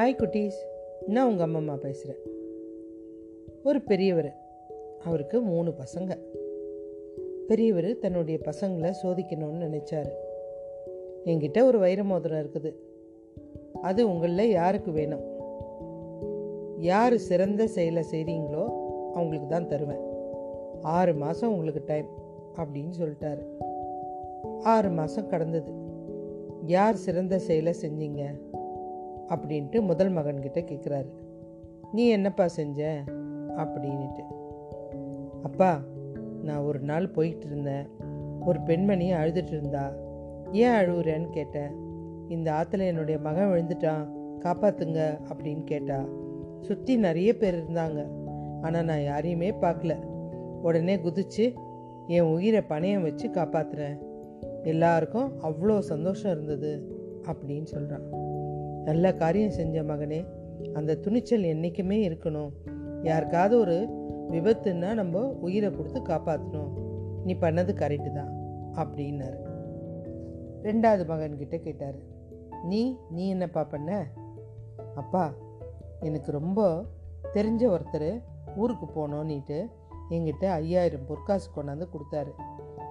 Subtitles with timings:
[0.00, 0.58] Hi குட்டீஸ்
[1.06, 2.20] நான் உங்கள் அம்மா பேசுகிறேன்
[3.64, 4.36] ஒரு பெரியவர்
[5.04, 6.18] அவருக்கு மூணு பசங்க.
[7.46, 10.08] பெரியவர் தன்னுடைய பசங்களை சோதிக்கணும்னு நினச்சாரு.
[11.24, 12.74] என்கிட்ட ஒரு வைர மோதிரம் இருக்குது.
[13.82, 15.24] அது உங்களில் யாருக்கு வேணும்?
[16.78, 18.68] யார் சிறந்த செயலை செய்கிறீங்களோ
[19.12, 20.00] அவங்களுக்கு தான் தருவேன்.
[20.82, 22.06] ஆறு மாதம் உங்களுக்கு டைம்
[22.56, 23.44] அப்படின்னு சொல்லிட்டாரு.
[24.62, 25.72] ஆறு மாதம் கடந்தது.
[26.66, 28.26] யார் சிறந்த செயலை செஞ்சீங்க?
[29.30, 31.10] அப்படின்ட்டு முதல் மகன்கிட்ட கேட்குறாரு
[31.92, 33.02] நீ என்னப்பா செஞ்ச?
[33.56, 34.24] அப்படின்ட்டு
[35.42, 35.80] அப்பா
[36.42, 37.88] நான் ஒரு நாள் போயிட்டு இருந்தேன்
[38.46, 39.92] ஒரு பெண்மணி அழுதுட்டு இருந்தா
[40.52, 41.70] ஏன் அழுகுறேன்னு கேட்டேன்.
[42.28, 44.10] இந்த ஆற்றுல என்னுடைய மகன் விழுந்துட்டான்.
[44.40, 45.20] காப்பாத்துங்க.
[45.32, 46.04] அப்படின்னு கேட்டா.
[46.60, 48.06] சுற்றி நிறைய பேர் இருந்தாங்க.
[48.60, 49.96] ஆனால் நான் யாரையுமே பார்க்கல.
[50.62, 51.54] உடனே குதிச்சு
[52.06, 53.98] என் உயிரை பணையம் வச்சு காப்பாத்துறேன்.
[54.62, 56.98] எல்லாருக்கும் அவ்வளோ சந்தோஷம் இருந்தது.
[57.22, 58.19] அப்படின்னு சொல்கிறான்
[58.84, 60.26] நல்ல காரியம் செஞ்ச மகனே
[60.72, 62.50] அந்த துணிச்சல் என்றைக்குமே இருக்கணும்.
[63.02, 63.76] யாருக்காவது ஒரு
[64.30, 66.72] விபத்துன்னா நம்ம உயிரை கொடுத்து காப்பாற்றணும்
[67.24, 68.32] நீ பண்ணது கரெக்டு தான்
[68.74, 69.38] அப்படின்னாரு.
[70.62, 71.98] ரெண்டாவது மகன்கிட்ட கேட்டார்
[72.62, 74.06] நீ நீ என்னப்பா பண்ண?
[74.94, 75.34] அப்பா
[76.00, 76.84] எனக்கு ரொம்ப
[77.34, 78.22] தெரிஞ்ச ஒருத்தர்
[78.56, 79.66] ஊருக்கு போனோன்னிட்டு
[80.10, 82.32] என்கிட்ட ஐயாயிரம் பொற்காசு கொண்டாந்து கொடுத்தாரு.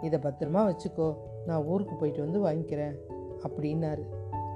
[0.00, 2.96] இதை பத்திரமா வச்சுக்கோ நான் ஊருக்கு போயிட்டு வந்து வாங்கிக்கிறேன்
[3.48, 4.04] அப்படின்னாரு.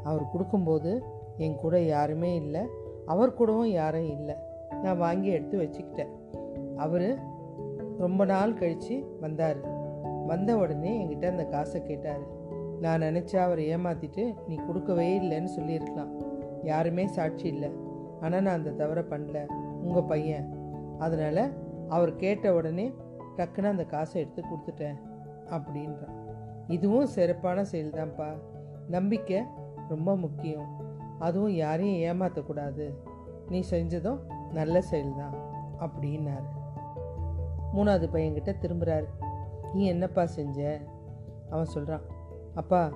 [0.02, 1.02] அவர் கொடுக்கும்போது
[1.36, 2.60] என் கூட யாருமே இல்லை.
[3.06, 4.34] அவர் கூடவும் யாரும் இல்லை.
[4.82, 6.10] நான் வாங்கி எடுத்து வச்சுக்கிட்டேன்.
[6.76, 7.18] அவர்
[7.98, 9.56] ரொம்ப நாள் கழித்து வந்தார்.
[10.26, 12.34] வந்த உடனே என்கிட்ட அந்த காசை கேட்டார்.
[12.80, 16.20] நான் நினச்சா அவரை ஏமாற்றிட்டு நீ கொடுக்கவே இல்லைன்னு சொல்லியிருக்கலாம்.
[16.64, 17.70] யாருமே சாட்சி இல்லை.
[18.20, 19.46] ஆனால் நான் அந்த தவறை பண்ணல.
[19.82, 20.58] உங்கள் பையன்.
[20.98, 21.50] அதனால்
[21.88, 22.92] அவர் கேட்ட உடனே
[23.36, 24.96] டக்குன்னு அந்த காசை எடுத்து கொடுத்துட்டேன்.
[25.46, 26.14] அப்படின்றான்.
[26.68, 28.36] இதுவும் சிறப்பான செயல் தான்ப்பா
[28.88, 29.42] நம்பிக்கை
[29.88, 30.85] ரொம்ப முக்கியம்.
[31.18, 32.94] அதுவும் யாரையும் ஏமாற்றக்கூடாது
[33.48, 34.18] நீ செஞ்சதும்
[34.52, 35.34] நல்ல செயல் தான்
[35.80, 36.48] அப்படின்னாரு.
[37.74, 39.06] மூணாவது பையன்கிட்ட திரும்புகிறாரு
[39.74, 40.80] நீ என்னப்பா செஞ்ச?
[41.50, 42.00] அவன் சொல்கிறான்
[42.54, 42.90] அப்பா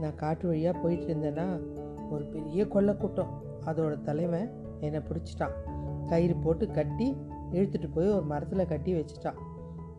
[0.00, 1.62] நான் காட்டு வழியாக போயிட்டு இருந்தேன்னா
[2.10, 4.50] ஒரு பெரிய கொள்ளை கூட்டம் அதோட தலைவன்
[4.80, 5.52] என்னை பிடிச்சிட்டான்.
[6.06, 7.16] கயிறு போட்டு கட்டி
[7.50, 9.38] இழுத்துட்டு போய் ஒரு மரத்தில் கட்டி வச்சுட்டான்.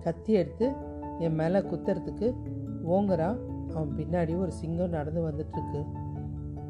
[0.03, 0.73] கத்தி எடுத்து
[1.19, 2.35] என் மேலே குத்துறதுக்கு
[2.87, 3.37] ஓங்குறான்.
[3.73, 5.85] அவன் பின்னாடி ஒரு சிங்கம் நடந்து வந்துட்டுருக்கு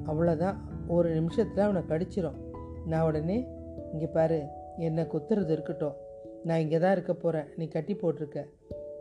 [0.06, 0.56] அவ்வளோதான்
[0.88, 2.40] ஒரு நிமிஷத்தில் அவனை கடிச்சிரும்.
[2.86, 3.48] நான் உடனே
[3.92, 4.46] இங்கே பாரு
[4.78, 5.96] என்னை குத்துறது இருக்கட்டும்.
[6.44, 8.44] நான் இங்கே தான் இருக்க போகிறேன் நீ கட்டி போட்டிருக்க.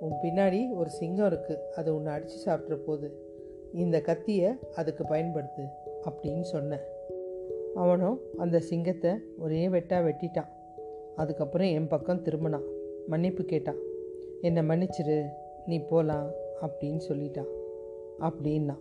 [0.00, 3.22] உன் பின்னாடி ஒரு சிங்கம் இருக்குது அது உன்னை அடித்து சாப்பிட்ற போது
[3.72, 5.64] இந்த கத்தியை அதுக்கு பயன்படுத்து
[6.08, 6.84] அப்படின்னு சொன்னேன்
[7.74, 10.50] அவனும் அந்த சிங்கத்தை ஒரே வெட்டாக வெட்டிட்டான்.
[11.16, 12.66] அதுக்கப்புறம் என் பக்கம் திரும்பினான்.
[13.06, 13.76] மன்னிப்பு கேட்டான்.
[14.40, 15.24] என்னை மன்னிச்சிரு.
[15.66, 16.30] நீ போகலாம்
[16.62, 17.50] அப்படின்னு சொல்லிட்டான்.
[18.20, 18.76] அப்படின்னா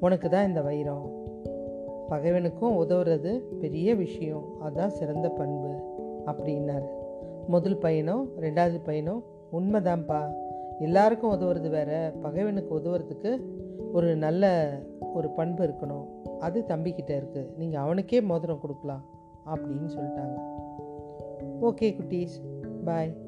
[0.00, 1.32] உனக்கு தான் இந்த வைரம்.
[2.10, 4.60] பகைவனுக்கும் உதவுறது பெரிய விஷயம்.
[4.60, 5.78] அதுதான் சிறந்த பண்பு
[6.26, 6.86] அப்படின்னாரு.
[7.46, 10.32] முதல் பையனும் ரெண்டாவது பையனும் உண்மைதான்ப்பா
[10.78, 12.12] எல்லாருக்கும் உதவுறது வேற.
[12.22, 13.40] பகைவனுக்கு உதவுறதுக்கு
[13.92, 14.72] ஒரு நல்ல
[15.14, 16.06] ஒரு பண்பு இருக்கணும்.
[16.38, 19.04] அது தம்பிக்கிட்ட இருக்குது நீங்கள் அவனுக்கே மோதிரம் கொடுக்கலாம்
[19.46, 20.36] அப்படின்னு சொல்லிட்டாங்க.
[21.62, 22.42] ஓகே குட்டீஸ்.
[22.84, 23.23] பாய்.